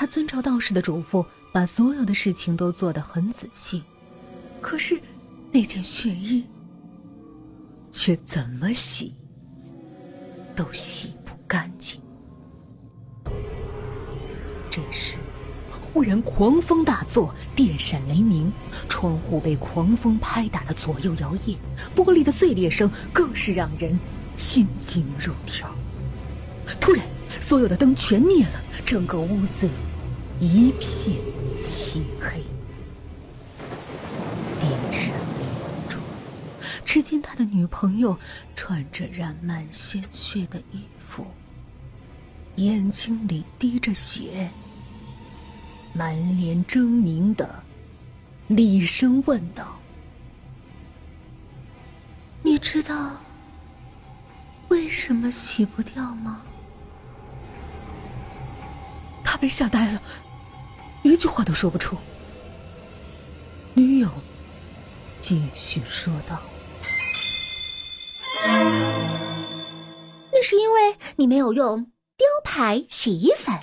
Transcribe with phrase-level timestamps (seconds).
[0.00, 3.82] 他遵照道士的嘱咐，把所有的事情都做得很仔细。
[4.58, 4.98] 可是，
[5.52, 6.42] 那件血衣
[7.90, 9.14] 却怎么洗
[10.56, 12.00] 都洗不干净。
[14.70, 15.16] 这时，
[15.92, 18.50] 忽然狂风大作，电闪雷鸣，
[18.88, 21.58] 窗户被狂风拍打的左右摇曳，
[21.94, 24.00] 玻璃的碎裂声更是让人
[24.34, 25.70] 心惊肉跳。
[26.80, 27.04] 突然，
[27.38, 29.68] 所有的灯全灭了，整个屋子
[30.40, 31.16] 一片
[31.62, 32.42] 漆黑。
[34.58, 35.52] 电闪雷鸣
[35.88, 36.00] 中，
[36.82, 38.18] 只见他的女朋友
[38.56, 41.26] 穿着染满鲜血的衣服，
[42.56, 44.48] 眼睛里滴着血。
[45.92, 47.62] 满脸狰狞的
[48.46, 49.76] 厉声问道
[52.42, 53.20] ：“你知道
[54.68, 56.40] 为什么洗不掉吗？”
[59.24, 60.00] 他被吓呆了，
[61.02, 61.96] 一句话都说不出。
[63.74, 64.08] 女友
[65.20, 66.40] 继续说道
[70.32, 71.84] ：“那是因为你没有用
[72.16, 73.54] 雕牌洗衣粉。”